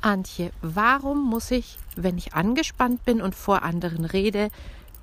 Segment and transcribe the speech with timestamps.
[0.00, 4.48] Antje, warum muss ich, wenn ich angespannt bin und vor anderen rede,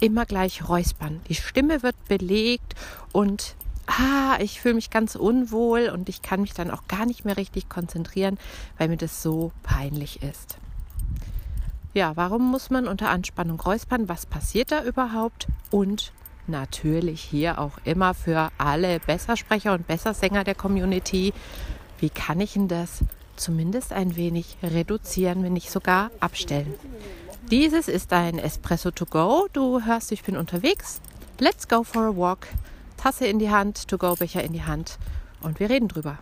[0.00, 1.20] immer gleich räuspern?
[1.28, 2.74] Die Stimme wird belegt
[3.12, 7.24] und ah, ich fühle mich ganz unwohl und ich kann mich dann auch gar nicht
[7.24, 8.38] mehr richtig konzentrieren,
[8.78, 10.58] weil mir das so peinlich ist.
[11.92, 14.08] Ja, warum muss man unter Anspannung räuspern?
[14.08, 15.46] Was passiert da überhaupt?
[15.70, 16.12] Und
[16.46, 21.32] natürlich hier auch immer für alle Bessersprecher und Bessersänger der Community,
[22.00, 23.04] wie kann ich denn das
[23.36, 26.74] zumindest ein wenig reduzieren, wenn nicht sogar abstellen?
[27.50, 29.48] Dieses ist ein Espresso to go.
[29.52, 31.00] Du hörst, ich bin unterwegs.
[31.38, 32.46] Let's go for a walk.
[32.96, 34.98] Tasse in die Hand, to go Becher in die Hand
[35.40, 36.18] und wir reden drüber.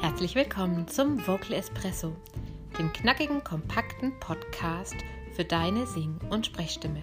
[0.00, 2.16] Herzlich willkommen zum Vocal Espresso
[2.78, 4.96] dem knackigen, kompakten Podcast
[5.34, 7.02] für deine Sing- und Sprechstimme.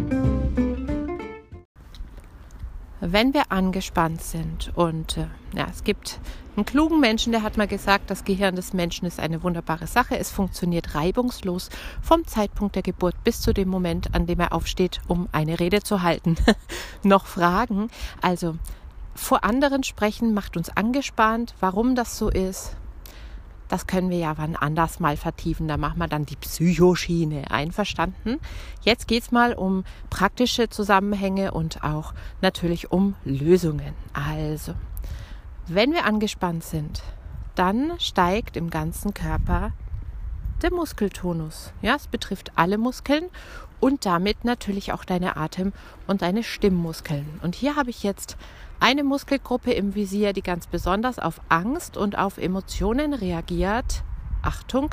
[3.11, 6.19] Wenn wir angespannt sind und äh, ja, es gibt
[6.55, 10.17] einen klugen Menschen, der hat mal gesagt, das Gehirn des Menschen ist eine wunderbare Sache.
[10.17, 11.69] Es funktioniert reibungslos
[12.01, 15.81] vom Zeitpunkt der Geburt bis zu dem Moment, an dem er aufsteht, um eine Rede
[15.81, 16.35] zu halten.
[17.03, 17.89] Noch Fragen?
[18.21, 18.55] Also
[19.15, 21.55] vor anderen sprechen macht uns angespannt.
[21.59, 22.75] Warum das so ist,
[23.71, 25.69] das können wir ja wann anders mal vertiefen.
[25.69, 27.49] Da machen wir dann die Psychoschiene.
[27.51, 28.39] Einverstanden?
[28.81, 33.93] Jetzt geht es mal um praktische Zusammenhänge und auch natürlich um Lösungen.
[34.11, 34.73] Also,
[35.67, 37.01] wenn wir angespannt sind,
[37.55, 39.71] dann steigt im ganzen Körper
[40.61, 41.71] der Muskeltonus.
[41.81, 43.29] Ja, es betrifft alle Muskeln
[43.79, 45.71] und damit natürlich auch deine Atem-
[46.07, 47.39] und deine Stimmmuskeln.
[47.41, 48.35] Und hier habe ich jetzt
[48.81, 54.03] eine Muskelgruppe im Visier, die ganz besonders auf Angst und auf Emotionen reagiert.
[54.41, 54.89] Achtung,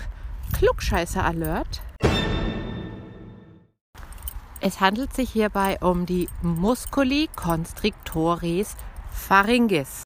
[0.53, 1.81] Klugscheißer Alert.
[4.61, 8.77] Es handelt sich hierbei um die Musculi constrictores
[9.11, 10.03] pharyngis.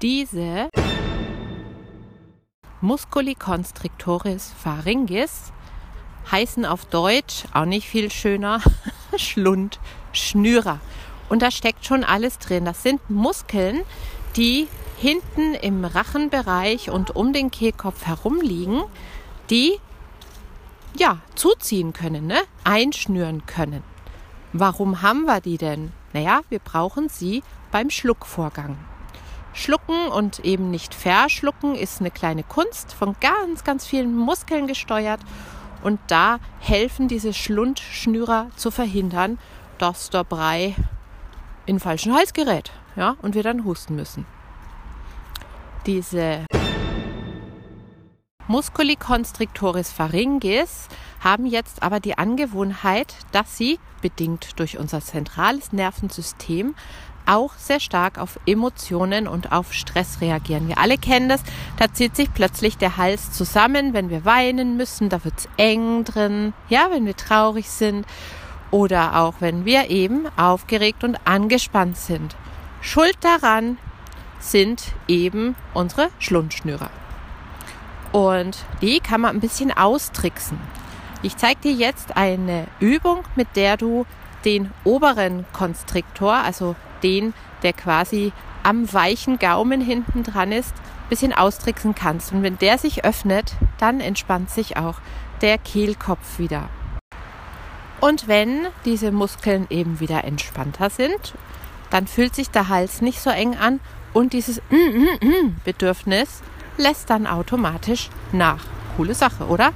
[0.00, 0.68] Diese
[2.80, 5.52] Musculi constrictores pharyngis
[6.32, 8.60] heißen auf Deutsch auch nicht viel schöner
[9.16, 10.80] Schlundschnürer.
[11.34, 12.64] Und da steckt schon alles drin.
[12.64, 13.80] Das sind Muskeln,
[14.36, 14.68] die
[14.98, 18.84] hinten im Rachenbereich und um den Kehlkopf herum liegen,
[19.50, 19.80] die
[20.96, 22.38] ja zuziehen können, ne?
[22.62, 23.82] einschnüren können.
[24.52, 25.90] Warum haben wir die denn?
[26.12, 28.76] Naja, wir brauchen sie beim Schluckvorgang.
[29.52, 35.18] Schlucken und eben nicht verschlucken ist eine kleine Kunst, von ganz, ganz vielen Muskeln gesteuert.
[35.82, 39.40] Und da helfen diese Schlundschnürer zu verhindern,
[39.78, 40.76] dass der Brei
[41.66, 44.26] in den falschen Hals gerät ja, und wir dann husten müssen.
[45.86, 46.46] Diese
[48.46, 50.88] Musculi constrictoris pharyngis
[51.20, 56.74] haben jetzt aber die Angewohnheit, dass sie, bedingt durch unser zentrales Nervensystem,
[57.26, 60.68] auch sehr stark auf Emotionen und auf Stress reagieren.
[60.68, 61.42] Wir alle kennen das.
[61.78, 65.08] Da zieht sich plötzlich der Hals zusammen, wenn wir weinen müssen.
[65.08, 66.52] Da wird es eng drin.
[66.68, 68.06] Ja, wenn wir traurig sind
[68.74, 72.34] oder auch wenn wir eben aufgeregt und angespannt sind.
[72.80, 73.78] Schuld daran
[74.40, 76.90] sind eben unsere Schlundschnürer.
[78.10, 80.58] Und die kann man ein bisschen austricksen.
[81.22, 84.06] Ich zeige dir jetzt eine Übung, mit der du
[84.44, 86.74] den oberen Konstriktor, also
[87.04, 87.32] den,
[87.62, 88.32] der quasi
[88.64, 92.32] am weichen Gaumen hinten dran ist, ein bisschen austricksen kannst.
[92.32, 94.96] Und wenn der sich öffnet, dann entspannt sich auch
[95.42, 96.68] der Kehlkopf wieder.
[98.04, 101.32] Und wenn diese Muskeln eben wieder entspannter sind,
[101.88, 103.80] dann fühlt sich der Hals nicht so eng an
[104.12, 106.42] und dieses mm, mm, mm Bedürfnis
[106.76, 108.62] lässt dann automatisch nach.
[108.98, 109.72] Coole Sache, oder?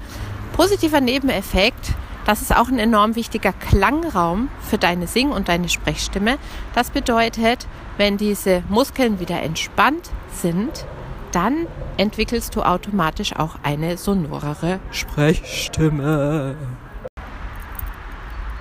[0.53, 1.95] Positiver Nebeneffekt,
[2.27, 6.37] das ist auch ein enorm wichtiger Klangraum für deine Sing- und deine Sprechstimme.
[6.75, 7.67] Das bedeutet,
[7.97, 10.85] wenn diese Muskeln wieder entspannt sind,
[11.33, 11.67] dann
[11.97, 16.57] entwickelst du automatisch auch eine sonorere Sprechstimme.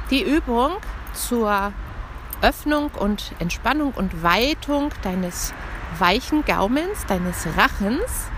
[0.09, 0.71] Die Übung
[1.13, 1.74] zur
[2.42, 5.54] Öffnung und Entspannung und Weitung deines
[6.00, 8.30] weichen Gaumens, deines Rachens,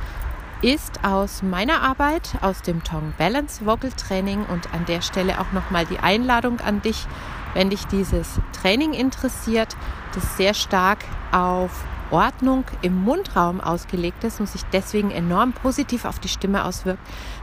[0.64, 4.46] ist aus meiner Arbeit, aus dem Tongue Balance Vocal Training.
[4.46, 7.06] Und an der Stelle auch nochmal die Einladung an dich,
[7.54, 9.76] wenn dich dieses Training interessiert,
[10.16, 11.00] das sehr stark
[11.32, 17.02] auf Ordnung im Mundraum ausgelegt ist und sich deswegen enorm positiv auf die Stimme auswirkt,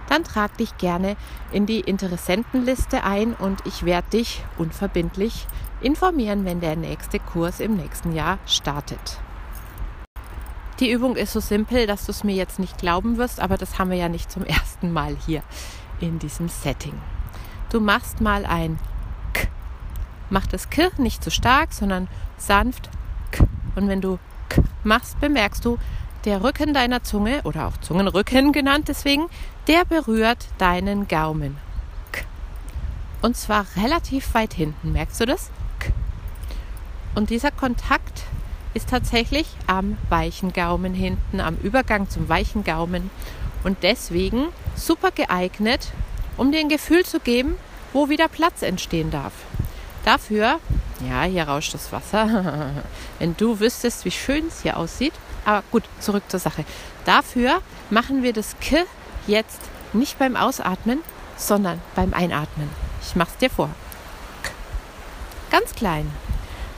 [0.09, 1.17] dann trag dich gerne
[1.53, 5.47] in die Interessentenliste ein und ich werde dich unverbindlich
[5.81, 9.19] informieren, wenn der nächste Kurs im nächsten Jahr startet.
[10.81, 13.79] Die Übung ist so simpel, dass du es mir jetzt nicht glauben wirst, aber das
[13.79, 15.43] haben wir ja nicht zum ersten Mal hier
[16.01, 16.95] in diesem Setting.
[17.71, 18.79] Du machst mal ein
[19.33, 19.49] K.
[20.29, 22.91] Mach das K nicht zu stark, sondern sanft
[23.31, 23.45] K.
[23.75, 24.19] Und wenn du
[24.85, 25.79] machst, bemerkst du,
[26.25, 29.27] der Rücken deiner Zunge oder auch Zungenrücken genannt deswegen,
[29.69, 31.57] der berührt deinen Gaumen.
[33.23, 34.93] Und zwar relativ weit hinten.
[34.93, 35.51] Merkst du das?
[37.15, 38.25] Und dieser Kontakt
[38.75, 43.11] ist tatsächlich am weichen Gaumen hinten, am Übergang zum weichen Gaumen
[43.65, 45.93] und deswegen super geeignet,
[46.37, 47.57] um dir ein Gefühl zu geben,
[47.93, 49.33] wo wieder Platz entstehen darf.
[50.07, 50.61] Dafür,
[51.11, 52.71] ja, hier rauscht das Wasser.
[53.19, 55.13] Wenn du wüsstest, wie schön es hier aussieht.
[55.45, 56.65] Aber gut, zurück zur Sache.
[57.05, 57.61] Dafür
[57.91, 58.85] machen wir das K
[59.27, 59.61] jetzt
[59.93, 61.01] nicht beim Ausatmen,
[61.37, 62.71] sondern beim Einatmen.
[63.03, 63.69] Ich mach's dir vor.
[65.51, 66.09] Ganz klein.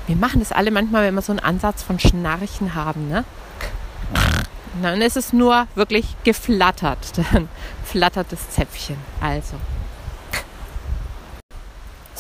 [0.06, 3.08] Wir machen das alle manchmal, wenn wir so einen Ansatz von Schnarchen haben.
[3.08, 3.24] Ne?
[4.80, 7.18] Dann ist es nur wirklich geflattert.
[7.32, 7.50] Dann
[7.84, 8.96] flattert das Zäpfchen.
[9.20, 9.56] Also.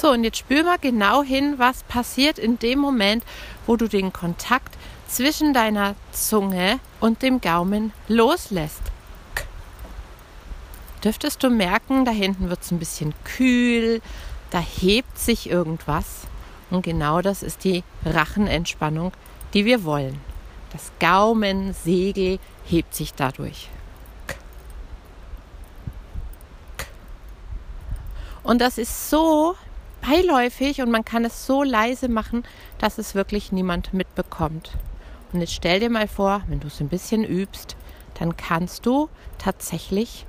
[0.00, 3.24] So, und jetzt spür mal genau hin, was passiert in dem Moment,
[3.66, 4.78] wo du den Kontakt
[5.08, 8.82] zwischen deiner Zunge und dem Gaumen loslässt.
[11.02, 14.00] Dürftest du merken, da hinten wird es ein bisschen kühl,
[14.50, 16.28] da hebt sich irgendwas.
[16.70, 19.10] Und genau das ist die Rachenentspannung,
[19.52, 20.20] die wir wollen.
[20.70, 23.68] Das Gaumensegel hebt sich dadurch.
[28.44, 29.56] Und das ist so
[30.00, 32.44] beiläufig und man kann es so leise machen,
[32.78, 34.72] dass es wirklich niemand mitbekommt.
[35.32, 37.76] Und jetzt stell dir mal vor, wenn du es ein bisschen übst,
[38.18, 39.08] dann kannst du
[39.38, 40.26] tatsächlich,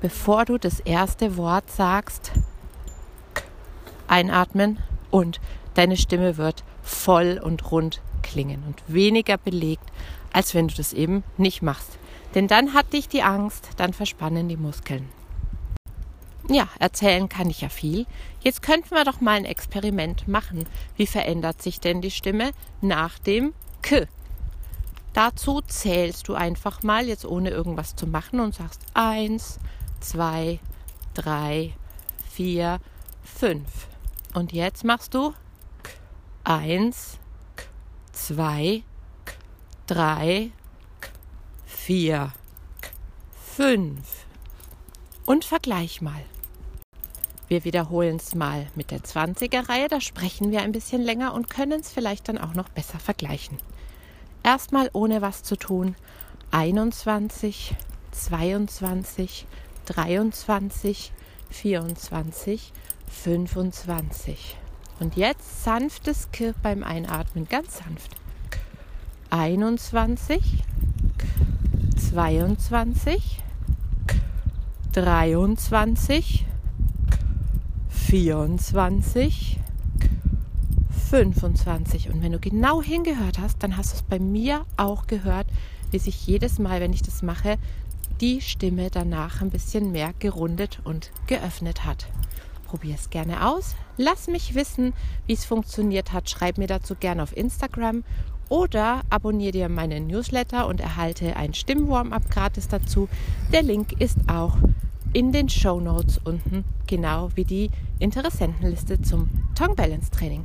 [0.00, 2.32] bevor du das erste Wort sagst,
[4.08, 4.78] einatmen
[5.10, 5.40] und
[5.74, 9.84] deine Stimme wird voll und rund klingen und weniger belegt,
[10.32, 11.98] als wenn du das eben nicht machst.
[12.34, 15.08] Denn dann hat dich die Angst, dann verspannen die Muskeln.
[16.48, 18.06] Ja, erzählen kann ich ja viel.
[18.40, 20.66] Jetzt könnten wir doch mal ein Experiment machen.
[20.96, 22.50] Wie verändert sich denn die Stimme
[22.80, 24.06] nach dem K?
[25.12, 29.60] Dazu zählst du einfach mal, jetzt ohne irgendwas zu machen, und sagst eins,
[30.00, 30.58] zwei,
[31.14, 31.74] drei,
[32.30, 32.80] vier,
[33.22, 33.86] fünf.
[34.34, 35.34] Und jetzt machst du
[36.44, 37.18] eins,
[38.12, 38.82] zwei,
[39.86, 40.50] drei,
[41.66, 42.32] vier,
[43.54, 44.26] fünf.
[45.32, 46.22] Und vergleich mal.
[47.48, 51.48] Wir wiederholen es mal mit der 20er Reihe, da sprechen wir ein bisschen länger und
[51.48, 53.56] können es vielleicht dann auch noch besser vergleichen.
[54.42, 55.96] Erstmal ohne was zu tun.
[56.50, 57.74] 21,
[58.10, 59.46] 22,
[59.86, 61.12] 23,
[61.48, 62.72] 24,
[63.08, 64.58] 25.
[65.00, 68.10] Und jetzt sanftes K beim Einatmen, ganz sanft.
[69.30, 70.62] 21,
[72.10, 73.42] 22,
[74.92, 76.44] 23,
[77.88, 79.58] 24,
[81.08, 82.10] 25.
[82.10, 85.46] Und wenn du genau hingehört hast, dann hast du es bei mir auch gehört,
[85.90, 87.56] wie sich jedes Mal, wenn ich das mache,
[88.20, 92.06] die Stimme danach ein bisschen mehr gerundet und geöffnet hat.
[92.66, 93.74] Probier es gerne aus.
[93.96, 94.92] Lass mich wissen,
[95.26, 96.28] wie es funktioniert hat.
[96.28, 98.04] Schreib mir dazu gerne auf Instagram
[98.52, 103.08] oder abonniere dir meinen Newsletter und erhalte ein Stimmwarm-up gratis dazu.
[103.50, 104.58] Der Link ist auch
[105.14, 110.44] in den Show Notes unten, genau wie die Interessentenliste zum Tongue Balance Training.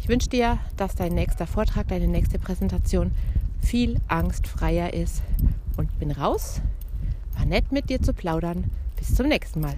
[0.00, 3.10] Ich wünsche dir, dass dein nächster Vortrag, deine nächste Präsentation
[3.60, 5.20] viel angstfreier ist
[5.76, 6.62] und bin raus.
[7.36, 8.70] War nett mit dir zu plaudern.
[8.96, 9.76] Bis zum nächsten Mal.